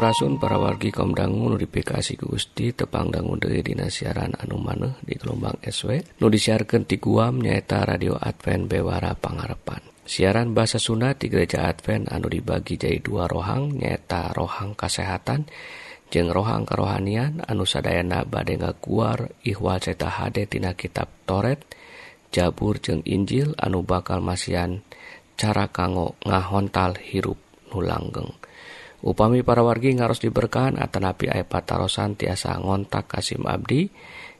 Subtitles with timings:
[0.00, 6.16] Purasun para wargi kaumdangu notifikasi Gusti tepangdangun dari Dina siaran anu maneh di gelombang SW
[6.24, 9.84] nu disiarkan di Guam nyaeta radio Advent Bewara Pangarepan.
[10.08, 15.44] Siaran bahasa Sunda di gereja Advent anu dibagi jadi dua rohang nyaeta rohang kesehatan
[16.08, 21.60] jeng rohang kerohanian anu sadayana bade ngaguar ihwal ceta hade tina kitab Toret
[22.32, 24.80] Jabur jeng Injil anu bakal masian
[25.36, 27.36] cara kanggo ngahontal hirup
[27.68, 28.39] nulanggeng
[29.04, 33.90] upami para wargi ngaros diberkahan atanapi ay patarosan tiasa ngontak Kasim Abdi.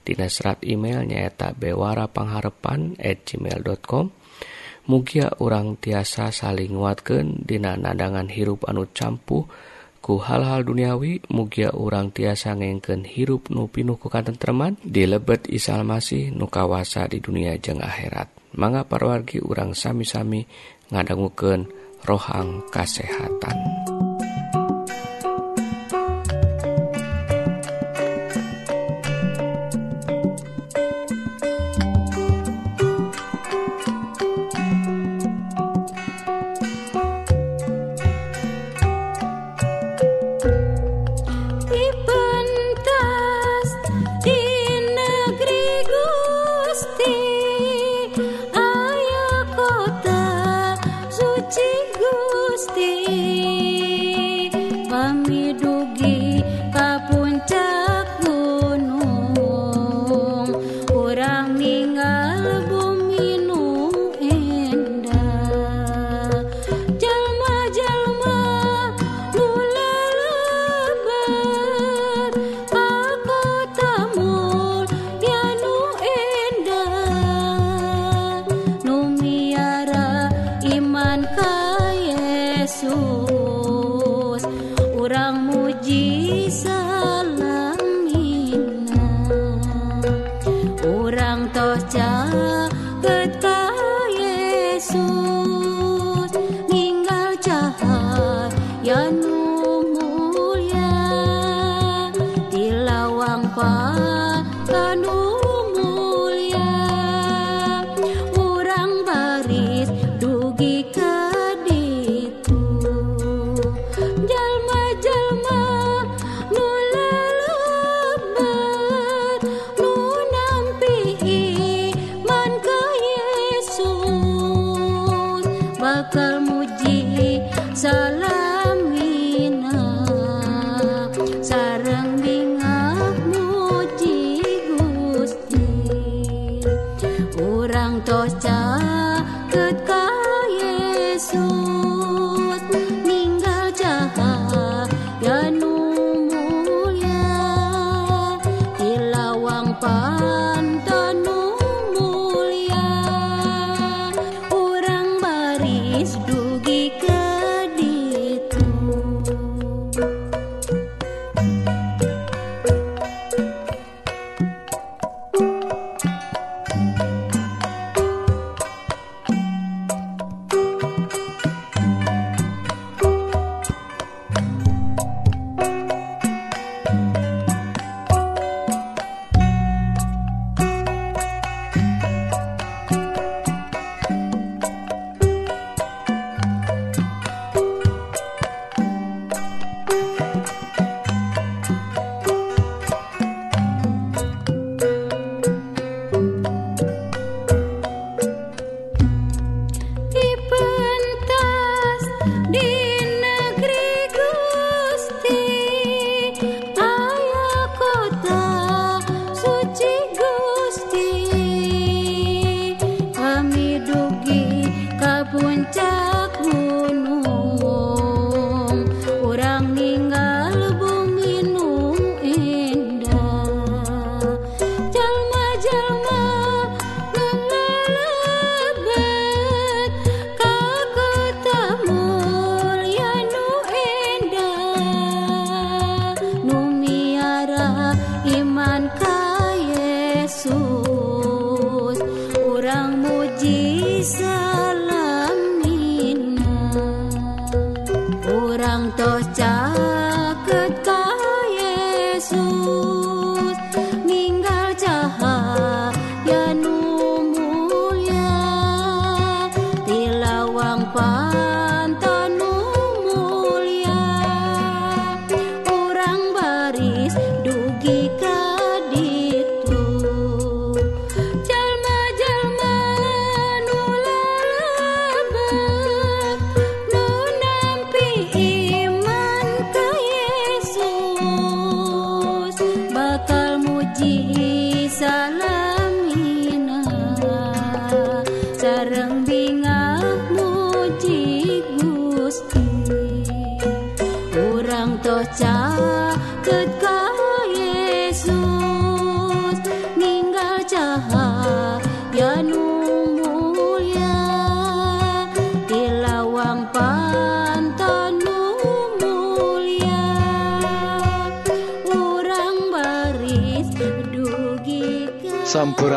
[0.01, 4.09] Dina serat email nyaeta bewara pangharepan at gmail.com
[4.89, 9.47] mugia urang tiasa saling nguatkeun dina nadangan hirup anu campuh
[10.01, 11.23] ku hal-hal duniawi.
[11.31, 17.21] Mugia urang tiasa ngengken hirup nu pinuh ku katentreman dilebet isal masih nu kawasa di
[17.21, 18.33] dunia jeung akhirat.
[18.57, 20.43] Mangga parwargi urang sami-sami
[20.91, 21.71] ngadangukeun
[22.03, 23.90] rohang kasehatan.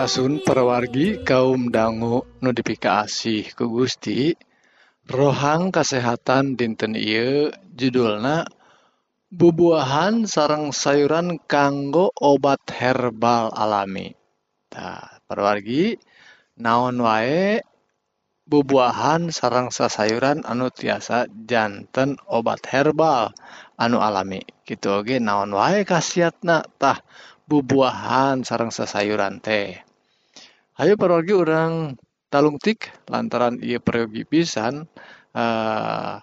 [0.03, 4.35] Sasun perwargi kaum dangu notifikasi ku Gusti
[5.07, 8.43] rohang kesehatan dinten Ieu judulna
[9.31, 14.11] bubuahan sarang sayuran kanggo obat herbal alami.
[14.75, 15.95] Nah, perwargi
[16.59, 17.63] naon wae
[18.43, 23.31] bubuahan sarang sasayuran anu tiasa jantan obat herbal
[23.79, 24.43] anu alami.
[24.67, 26.99] Gitu oge naon wae khasiatna tah
[27.47, 29.92] bubuahan sarang sasayuran teh.
[30.73, 31.93] Ayo pergi orang
[32.33, 34.89] talung tik lantaran ia pergi pisan
[35.37, 36.17] uh,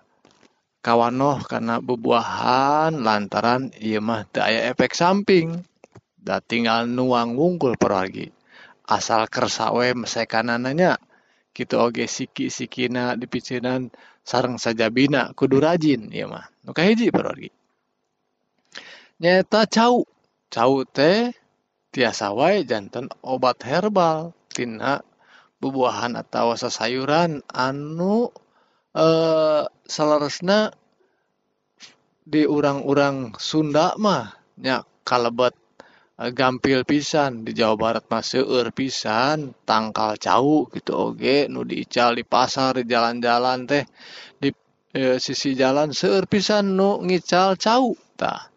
[0.82, 5.62] kawanoh karena bebuahan lantaran ia mah daya efek samping.
[6.19, 8.26] Dah tinggal nuang wungkul pergi
[8.91, 10.99] asal kersawe mesekanannya
[11.55, 13.87] gitu oge siki sikina di dipicinan
[14.26, 16.50] sarang saja bina kudu rajin ya mah.
[16.67, 17.55] Nuka hiji pergi
[19.23, 20.02] nyata cau.
[20.50, 21.31] Cau teh
[21.94, 24.40] tiasa wae jantan obat herbal.
[24.50, 25.00] tina
[25.62, 28.29] bubuahan atau sayuran anu
[28.91, 30.75] eh salaresna
[32.31, 35.55] di urang-urang Sunda mahnya kalebet
[36.19, 37.43] eh, gampil pisan.
[37.43, 41.50] Di Jawa Barat mah seueur pisan tangkal cau gitu Oge.
[41.50, 43.85] Nu diical di pasar di jalan-jalan teh
[44.38, 44.50] di
[44.94, 48.50] e, sisi jalan seueur pisan nu ngical cautah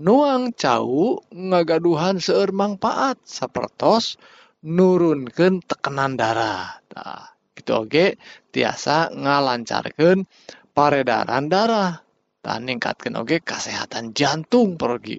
[0.00, 4.16] nuang cau ngagaduhan seueur manfaat sapertos
[4.62, 6.78] nurunkan tekanan darah.
[6.94, 8.18] Nah, gitu oke?
[8.50, 10.24] Tiasa ngalancarkan
[10.72, 12.00] peredaran darah.
[12.42, 15.18] Dan ningkatkan oke kesehatan jantung pergi.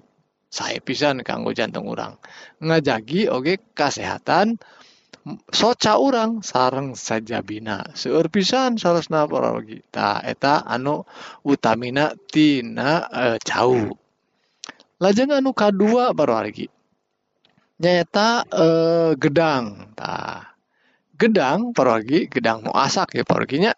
[0.52, 2.20] Saya pisan kanggo jantung orang
[2.62, 4.60] ngajagi oke kesehatan
[5.50, 7.90] soca orang sarang saja bina.
[7.96, 11.08] Seur pisan saresna lagi ta eta anu
[11.42, 13.96] utamina tina eh, e, jauh
[15.02, 16.70] lajeng anu kadua baru lagi
[17.78, 19.94] nyaeta eh, gedang.
[19.98, 20.54] Tah.
[21.14, 23.70] Gedang pergi gedang nu asak ya perginya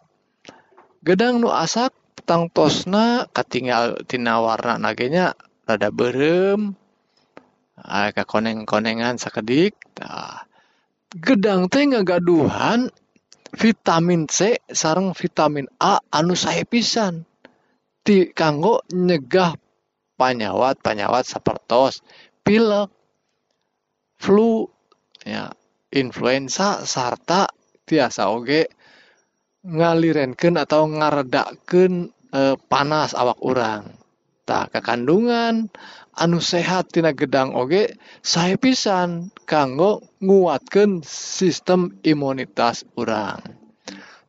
[1.05, 1.93] gedang nu asak
[2.25, 5.37] tangtosna katinggal tina warna nagenya
[5.69, 6.73] rada berem.
[7.77, 10.49] Aya kakoneng-konengan sakedik tah.
[11.13, 12.89] Gedang teh ngagaduhan
[13.53, 17.23] vitamin C sareng vitamin A anu sae pisan.
[18.01, 19.53] Ti kanggo nyegah
[20.17, 22.01] panyawat-panyawat sapertos
[22.41, 22.96] pilek
[24.17, 24.67] flu
[25.23, 25.53] ya
[25.93, 27.47] influenza sarta
[27.87, 28.67] tiasa oge
[29.63, 31.93] ngalirenkeun atau ngaredakeun
[32.35, 33.83] eh, panas awak urang.
[34.47, 35.67] Tah kekandungan
[36.15, 43.43] anu sehat tina gedang oge sae pisan kanggo nguatkeun sistem imunitas urang.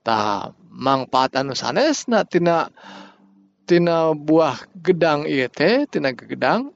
[0.02, 2.66] Tah manfaat anu sanesna tina
[3.68, 6.74] tina buah gedang ieu teh tina gedang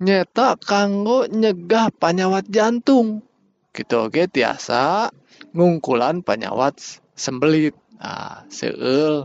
[0.00, 3.24] nyata kanggo nyegah panyawat jantung.
[3.72, 5.12] Gitu oge tiasa
[5.56, 6.76] ngungkulan panyawat
[7.16, 7.76] sembelit.
[7.96, 9.24] Nah, seueur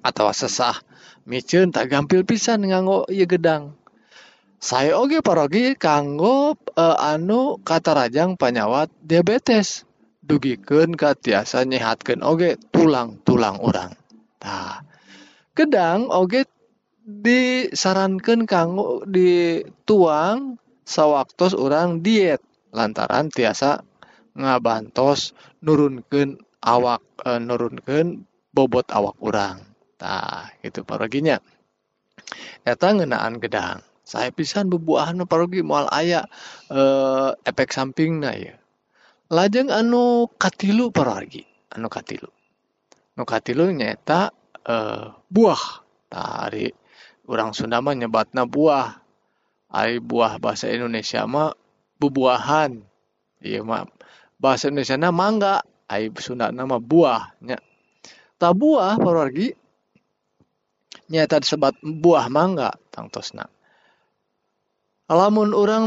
[0.00, 0.80] atau sesah
[1.28, 3.76] micin tak gampil pisan nganggo ieu gedang.
[4.62, 9.84] Saya oge parogi kanggo eh, anu katarajang panyawat diabetes.
[10.22, 13.92] Dugikeun ka tiasa nyehatkeun oge tulang-tulang urang.
[14.38, 14.86] Tah,
[15.58, 16.46] gedang oge
[17.02, 23.82] disarankeun kanggo dituang sawaktos urang diet lantaran tiasa
[24.38, 29.60] ngabantos nurunkeun awak eh, nurunkeun bobot awak urang.
[29.98, 31.38] Tah, itu paroginya.
[32.66, 33.82] Eta ngeunaan gedang.
[34.02, 36.26] Saya pisan bebuahan parogi moal aya
[36.70, 38.56] eh, efek sampingna ya.
[39.32, 41.42] Lajeng anu katilu parogi,
[41.72, 42.28] anu katilu.
[43.16, 44.30] Nu katilu nyaeta
[44.64, 45.64] eh, buah.
[46.12, 46.44] Tah,
[47.22, 48.98] ari urang Sunda mah nyebatna buah.
[49.72, 51.54] Ari buah bahasa Indonesia mah
[52.02, 52.82] bubuahan.
[53.42, 53.86] Ieu mah
[54.42, 57.58] bahasa Indonesia na mangga, ai Sunda nama buah nya.
[58.38, 59.54] Tah buah parogi
[61.08, 63.46] nyata disebat buah mangga tangtosna.
[65.12, 65.86] Lamun orang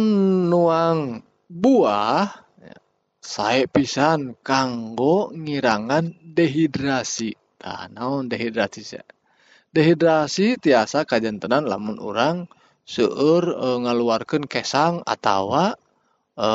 [0.53, 2.29] nuang buah
[2.61, 2.77] ya,
[3.17, 7.33] sae pisan kanggo ngirangan dehidrasi.
[7.57, 8.81] Tah naon dehidrasi?
[8.85, 9.03] sia?
[9.75, 12.47] dehidrasi tiasa kajjantenan lamun orang
[12.87, 16.49] seueur e, ngaluarkan kesang atau e,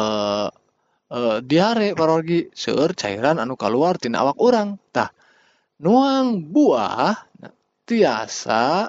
[1.13, 5.13] e, diare parorgi seueur cairan anu keluar tina awak orang tah
[5.85, 7.29] nuang buah
[7.85, 8.89] tiasa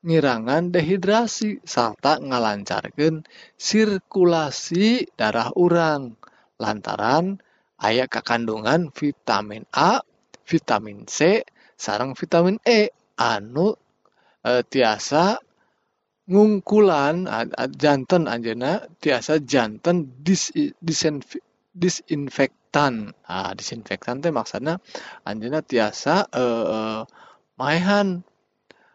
[0.00, 3.22] ngirangan dehidrasi serta ngalancarkan
[3.60, 6.16] sirkulasi darah orang
[6.56, 7.36] lantaran
[7.80, 10.00] ayat kekandungan vitamin A,
[10.44, 11.44] vitamin C,
[11.76, 12.92] sarang vitamin E.
[13.20, 13.76] anu
[14.40, 15.36] e, tiasa
[16.30, 17.28] ngungkulan
[17.76, 21.36] jantan Anjena tiasa jantan dis, disinf,
[21.74, 23.12] disinfektan.
[23.12, 24.80] Nah, disinfektan teh maksana
[25.28, 26.78] Anjena tiasa e, e,
[27.60, 28.24] maehan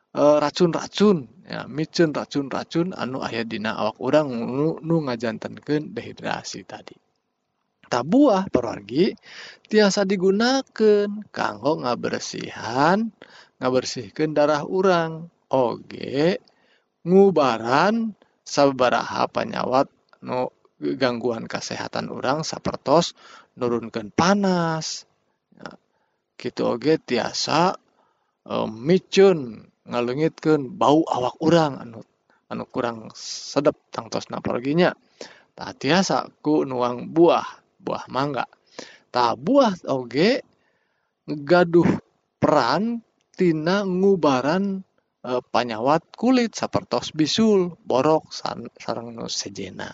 [0.09, 6.97] e, racun-racun ya micun racun-racun anu aya dina awak orang nu, nu ngajantankeun dehidrasi tadi.
[7.85, 9.13] Tabuah perorgi
[9.69, 13.13] tiasa digunakan kanggo ngabersihan
[13.59, 15.29] ngabersihkan darah urang.
[15.45, 16.41] Oge
[17.05, 19.87] ngubaran sabaraha panyawat
[20.25, 20.49] nu
[20.81, 23.13] gangguan kesehatan orang sapertos
[23.55, 25.05] nurunkan panas.
[25.55, 25.69] Ya,
[26.35, 27.77] gitu oge tiasa
[28.41, 32.01] e, micun ngaleungitkeun bau awak urang anu
[32.49, 34.97] anu kurang sedep tangtos naporginya.
[35.55, 37.45] Tak tiasa ku nuang buah
[37.79, 38.49] buah mangga.
[39.13, 40.43] Tak buah oge
[41.25, 41.87] gaduh
[42.41, 43.04] peran
[43.35, 44.79] tina ngubaran
[45.19, 49.91] e, panyawat kulit sapertos bisul borok san, sarang nu sejena.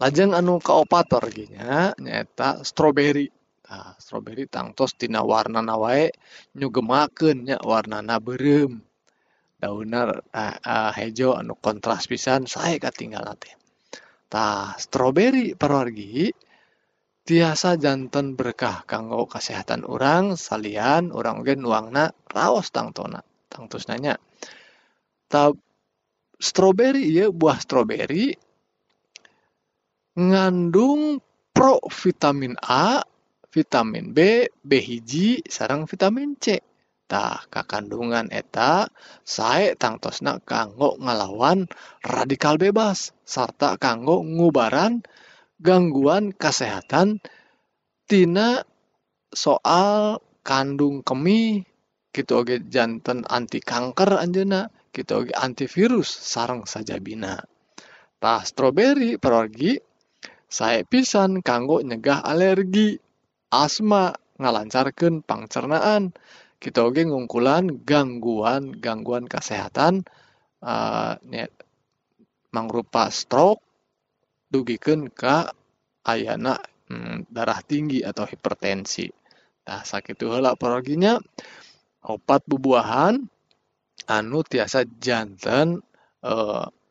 [0.00, 3.28] Lajeng anu kaopat orginya nyata stroberi.
[3.70, 6.10] Nah, stroberi tangtos tina warna nawae
[6.58, 8.82] nyugemakennya warna na berem.
[9.60, 13.54] Daunar uh, eh, uh, eh, hejo anu kontras pisan saya ketinggal teh.
[14.26, 16.32] Tah stroberi perwargi
[17.24, 23.20] tiasa janten berkah kanggo kesehatan orang salian orang oge nuangna raos tangtona
[23.52, 24.16] tangtus nanya
[25.30, 25.52] tah
[26.40, 28.32] stroberi ieu buah stroberi
[30.16, 31.22] ngandung
[31.54, 33.04] provitamin A
[33.50, 36.62] vitamin B, B hiji sareng vitamin C.
[37.10, 38.86] Tah kakandungan eta
[39.26, 41.66] sae tangtosna kanggo ngalawan
[42.06, 45.02] radikal bebas sarta kanggo ngubaran
[45.60, 47.20] gangguan kesehatan
[48.08, 48.64] tina
[49.30, 51.62] soal kandung kemih
[52.10, 57.38] kitu oge janten anti kanker anjeuna kitu oge antivirus sareng sajabina.
[58.20, 59.78] Tah stroberi perwargi
[60.50, 62.98] sae pisan kanggo nyegah alergi
[63.54, 64.10] asma
[64.42, 66.10] ngalancarkeun pangcernaan
[66.60, 70.04] kita oge ngungkulan gangguan-gangguan kesehatan
[70.60, 71.16] uh,
[72.52, 73.69] mangrupa stroke
[74.50, 75.54] dugikeun ka
[76.04, 76.58] ayana
[76.90, 79.06] hmm, darah tinggi atau hipertensi
[79.64, 81.20] nah sakit helak paraginya.
[82.00, 83.22] obat bubuahan
[84.08, 85.84] anu tiasa jantan
[86.24, 86.32] e,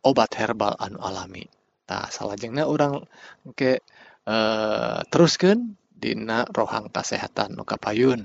[0.05, 1.43] obat herbal anu alami
[1.89, 3.03] nah salajengna orang
[3.57, 3.79] ke eh,
[4.29, 4.35] e,
[5.09, 8.23] teruskan Dina rohang kesehatan nuka payun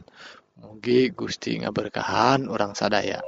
[0.55, 3.19] Mugi Gusti ngaberkahan orang sadaya.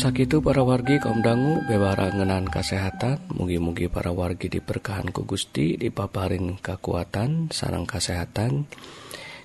[0.00, 5.76] Tasa kitu para wargi kaum dangu bewara ngenan kesehatan mugi-mugi para wargi diberkahan ku Gusti
[5.76, 8.64] dipaparin kekuatan sarang kesehatan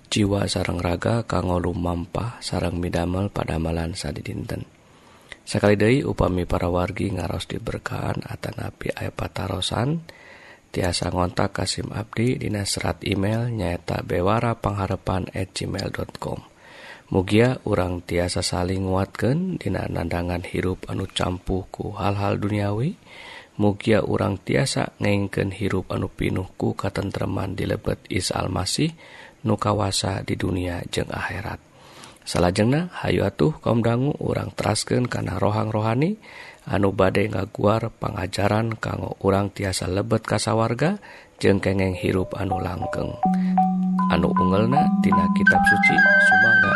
[0.07, 4.63] jiwa sarang raga kanggo lumampah sarang midamel pada malan sadidinten.
[5.43, 10.07] Sekali deui upami para wargi ngaros diberkahan atanapi aya patarosan.
[10.71, 16.54] Tiasa ngontak Kasim Abdi Dina serat email nyaeta bewara pengharepan at gmail.com
[17.05, 22.97] Mugia urang tiasa saling nguatkan dina nandangan hirup anu campuhku hal-hal duniawi
[23.61, 28.91] Mugia urang tiasa ngengken hirup anu pinuhku katentreman di lebet is Almasih
[29.47, 31.63] nu kawasa di dunia jeung akhirat.
[32.25, 36.19] Salahjengna Hayu atuh kaum dangu urang terasken kana rohang rohani
[36.67, 40.99] anu badai ngaguar pengajaran kanggo urang tiasa lebet kasawarga
[41.41, 43.11] jeung kengeng hirup anu langkeng.
[44.13, 45.95] Anu ungelna tina kitab suci
[46.27, 46.71] sumangga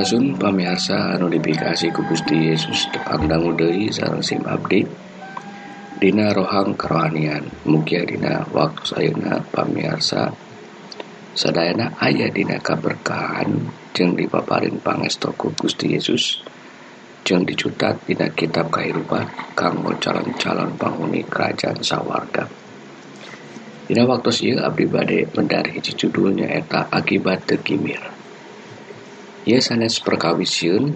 [0.00, 3.92] Sampurasun pamiarsa anu dipikasi ku Gusti Yesus tepang dangu deui
[4.24, 4.80] sim abdi
[6.00, 10.32] dina rohang kerohanian mugia dina waktu sayuna pamiarsa
[11.36, 13.60] sadayana aya dina kaberkahan
[13.92, 16.40] jeung dipaparin pangestu ku Gusti Yesus
[17.20, 22.48] jeung dicutat dina kitab kahirupan kanggo calon-calon penghuni kerajaan sawarga.
[23.84, 28.19] Dina waktu ieu abdi bade mendari hiji judulnya eta akibat tegimir
[29.48, 30.92] Ia sanes perkawision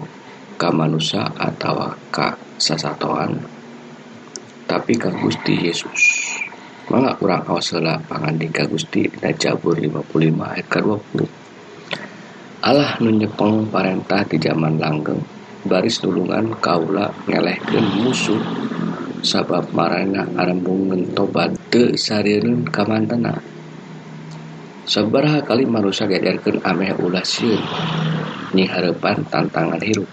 [0.59, 3.41] ka manusia atau ka sasatoan
[4.65, 6.01] tapi ka Gusti Yesus.
[6.85, 11.45] Mangga urang awasela pangandi ka Gusti dina Jabur 55 ayat ka 20
[12.65, 13.13] Allah nu
[13.69, 15.21] parentah di zaman langgeng
[15.65, 18.41] baris nulungan kaula ngelehkeun musuh
[19.25, 23.33] sabab marana arembung tobat teu sarieun ka mantena
[24.85, 27.25] sabaraha kali manusia gegerkeun ameh ulah
[28.55, 30.07] ning harapan tantangan hirup.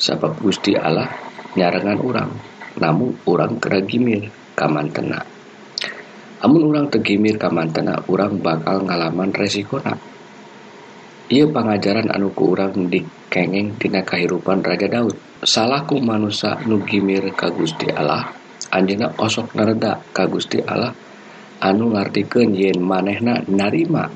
[0.00, 1.12] Sabab Gusti Allah
[1.52, 2.30] nyarengan orang
[2.80, 5.20] namun orang keragimir kamantena.
[6.40, 10.00] Amun orang tegimir kamantena orang bakal ngalaman resikonak
[11.28, 15.12] ia pengajaran anu ku urang dikengeng tina kehidupan Raja Daud.
[15.44, 18.32] Salahku manusia nugimir ka Gusti Allah
[18.72, 20.96] anjena osok nareda ka Gusti Allah
[21.60, 24.08] anu ngartikeun yen manehna narima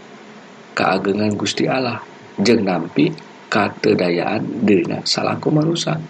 [0.72, 2.01] keagengan Gusti Allah.
[2.40, 3.12] jeng nampi
[3.53, 6.01] katedayaan dirina salahku manusia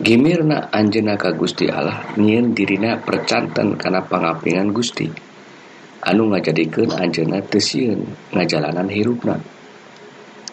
[0.00, 5.04] Gimirna Anjena ka Gusti Allah nyiin dirina percanten karena pengapingan Gusti.
[6.08, 9.36] Anu ngajadikeun Anjena tesien ngajalanan hirupna.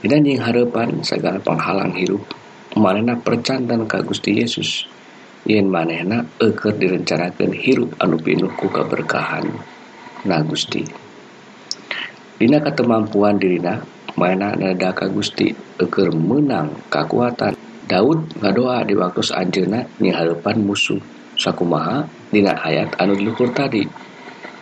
[0.03, 2.27] Dan yang harapan segala penghalang hirup
[2.75, 4.83] manehna percanten ka Gusti Yesus.
[5.47, 9.47] Yen manehna eker direncanakan hirup anu pinuh ku keberkahan
[10.27, 10.83] na Gusti.
[12.35, 13.79] Dina ketemampuan dirina
[14.17, 17.53] manakdaka Gusti Eker menang kekuatan
[17.87, 20.99] Daud ngadoa di waktu Anjena nyihaupan musuh
[21.37, 23.87] sakumaha Dina ayat anu diluhur tadi.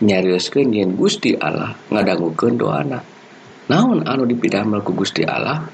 [0.05, 3.01] Nyariuskan yen Gusti Allah ngadangguken doana.
[3.65, 5.65] Naon anu dipidah melku Gusti Allah?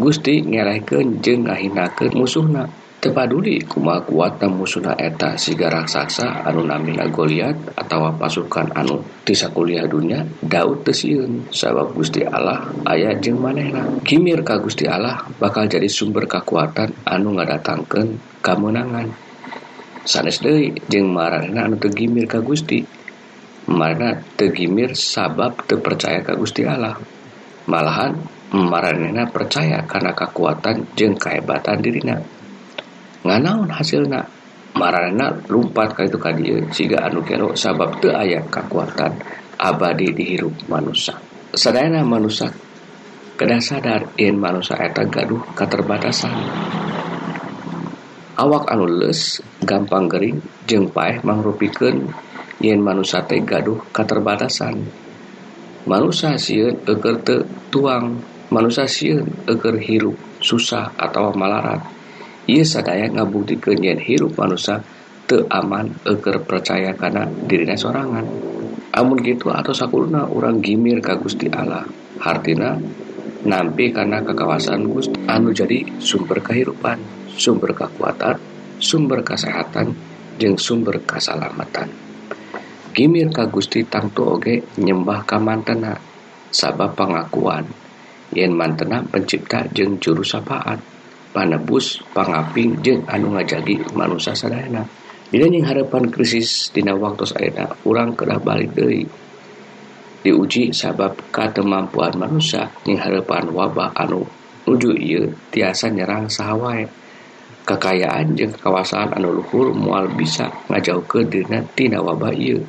[0.00, 2.66] Gusti ngereken jeng ngahinaken musuhna.
[3.02, 10.22] tepaduli kuma kuatna musuhna eta siga raksasa anu namina Goliat atau pasukan anu tisakuliah dunia
[10.38, 13.98] Daud tesiun sabab Gusti Allah aya jeng manehna.
[14.06, 19.10] Kimir ka Gusti Allah bakal jadi sumber kekuatan anu ngadatangkan kemenangan
[20.06, 22.86] sanes deui jeung maranehna anu teu gimir ka Gusti.
[23.62, 26.94] Marana teu gimir sabab teu percaya ka Gusti Allah.
[27.66, 28.14] Malahan
[28.54, 32.41] maranehna percaya karena kekuatan jeung kehebatan dirina.
[33.22, 34.42] nganaun hasilna?
[34.72, 39.20] Marana lumpat ka itu ka dieu siga anu kero sabab teu aya kakuatan
[39.60, 41.12] abadi dihirup manusia
[41.52, 42.48] sadayana manusia
[43.36, 46.32] kedah sadar yen manusia eta gaduh keterbatasan
[48.40, 52.08] awak anu les gampang gering jeung paeh mangrupikeun
[52.64, 54.88] yen manusia teh gaduh keterbatasan
[55.84, 62.01] manusia sieun eger teu tuang manusia sieun eger hirup susah atau malarat.
[62.50, 64.82] ia sadaya ngabuktikeun hirup manusia
[65.30, 68.26] teu aman eker percaya karena dirinya sorangan.
[68.92, 71.86] Amun gitu atau sakulna orang gimir ka Gusti Allah.
[72.22, 72.76] Hartina
[73.46, 76.98] nampi karena kekawasan Gusti anu jadi sumber kehidupan
[77.32, 78.36] sumber kekuatan
[78.76, 79.94] sumber kesehatan
[80.36, 81.88] jeng sumber keselamatan.
[82.92, 85.96] Gimir ka Gusti tangtu oge nyembah ka mantena
[86.52, 87.64] sabab pengakuan.
[88.36, 91.01] Yen mantena pencipta jeng juru sapaat
[91.32, 94.84] panebus pangaping jeung anu ngajagi manusia sadayana
[95.32, 99.08] Dining harapan krisis dina waktu ayeuna urang kedah balik deui.
[100.20, 104.28] Diuji sabab katemampuan manusia ning harapan wabah anu
[104.68, 106.84] nuju ieu tiasa nyerang sawwai
[107.64, 112.60] kekayaan jeung kawasan anu Luhur mual bisa ngajauhkeun dina tina wabah ieu.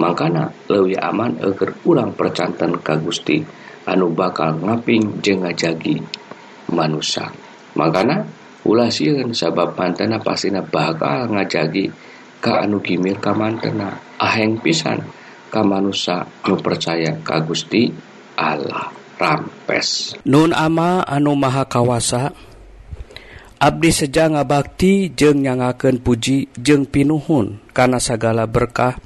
[0.00, 3.44] Makana leuwih aman eger urang percanten ka Gusti
[3.84, 6.00] anu bakal ngaping jeung ngajagi
[6.72, 7.28] manusia.
[7.76, 8.26] mangkana
[8.66, 11.90] ulah sieun sabab mantena pastina bakal ngajagi
[12.40, 13.96] ka anu gimil ka mantena.
[14.20, 15.00] Aheng pisan
[15.48, 17.88] ka manusia nu percaya ka Gusti
[18.36, 18.92] Allah.
[19.20, 20.16] Rampes.
[20.24, 22.32] Nun ama anu maha kawasa
[23.60, 28.96] Abdi seja ngabakti jeng nyangaken puji jeng pinuhun karena segala berkah.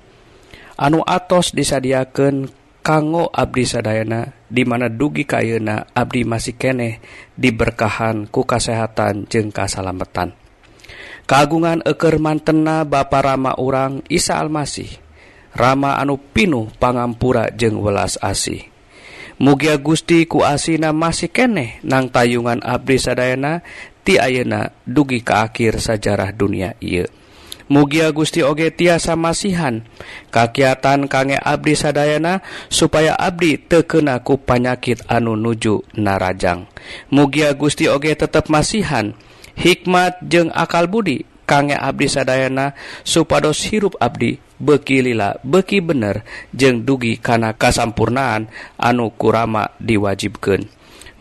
[0.79, 2.47] Anu atos disadiakeun
[2.85, 7.01] kanggo Abdi Sadayana dimana dugi kayuna Abdi masih keneh
[7.33, 10.37] diberkahan ku kasehatan jeung kasalametan
[11.25, 15.01] kagungan eker mantena Bapa Rama urang Isa Almasih
[15.55, 18.67] Rama anu Pinuh pangampura jeung welas asih.
[19.39, 23.63] Mugia Gusti ku asina masih keneh nang tayungan Abdi Sadayana
[24.03, 27.07] ti ayeuna dugi ke akhir sajarah dunia Ieu.
[27.65, 29.81] Mugia Gusti Oge tiasa masihan.
[30.29, 36.69] Kakiatan kangge Abdi Sadayana supaya Abdi tekenaku panyakit anu nuju narajang.
[37.09, 39.17] Mugia Gusti Oge tetap masihan.
[39.57, 46.85] Hikmat jeung akal Budi kangge Abdi Sadayana supados hirup Abdi beki lila beki bener jeung
[46.85, 50.69] dugi kana kasampurnaan anu kurama diwajibkan.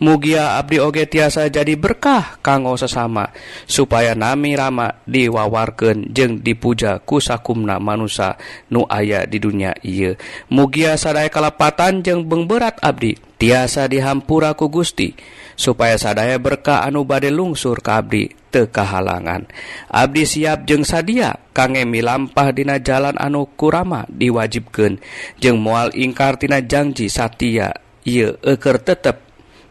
[0.04, 3.32] mugia Abdi oge tiasa jadi berkah kanggo sesama
[3.64, 8.36] supaya nami rama diwawarken jeung dipuja kusakumna manusia
[8.68, 10.20] nu aya di dunia ieu.
[10.52, 15.16] mugia sadaya kalepatan jeung beungberat Abdi tiasa dihampuraku Gusti
[15.56, 19.48] supaya sadaya berkah anu bade lungsur ka Abdi tekahalangan
[19.88, 25.00] Abdi siap jeung sadia kangemi lampah dina jalan anu kurama diwajibkeun
[25.40, 27.72] jeung mual ingkartina janji satia
[28.04, 29.23] ieu eker tetep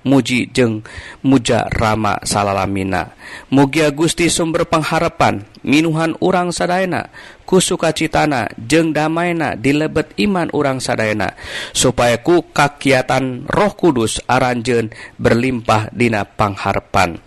[0.04, 0.84] muji jeung
[1.24, 3.16] muja Rama salalamina.
[3.50, 7.10] Mugia Gusti sumber pengharapan minuhan urang sadayana
[7.44, 11.36] ku sukacitana jeung damaina di lebet iman urang sadayana
[11.72, 17.20] supaya ku kakiatan Roh Kudus aranjeun berlimpah dina pangharapan.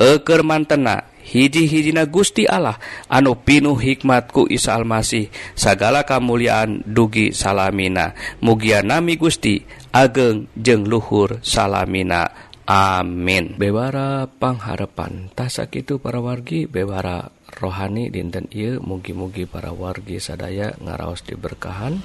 [0.00, 2.80] Eker mantena hiji-hijina Gusti Allah
[3.12, 8.16] anu pinuh hikmatku Isa Almasih segala kemuliaan dugi salamina.
[8.40, 9.60] Mugia nami Gusti
[9.92, 12.28] ageng jeung luhur salamina.
[12.68, 13.56] Amin.
[13.56, 15.32] Bewara pangharapan.
[15.32, 21.96] Tasak itu para wargi bewara rohani dinten Ieu mugi-mugi para wargi sadaya ngaraos diberkahan.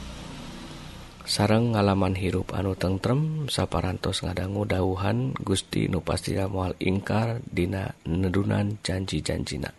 [1.24, 9.72] Sarang ngalaman hirup anu tentrem saparantos ngadanggu dauhan Gusti nupastina mual ingkar dina nedunan janji-janjina.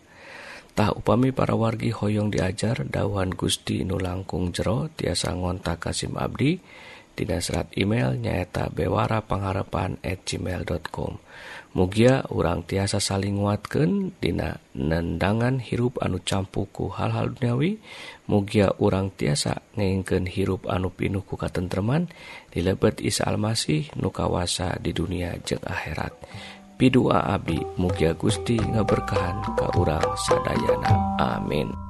[0.75, 6.57] Tah upami para wargi hoyong diajar dauhan Gusti nu langkung jero tiasa ngontak Kasim Abdi
[6.57, 11.17] dan Dina serat email nyaeta bewara pengharapan at gmail.com
[11.75, 17.83] Mugia urang tiasa saling nguatkan Dina nendangan hirup anu campuku hal-hal duniawi.
[18.31, 22.07] Mugia urang tiasa ngengken hirup anu pinuh ku katentreman.
[22.55, 26.15] Dilebet Isa Almasih nukawasa di dunia jeng akhirat.
[26.79, 31.19] Pidua Abdi Mugia Gusti ngeberkahan ka urang sadayana.
[31.19, 31.84] Amin.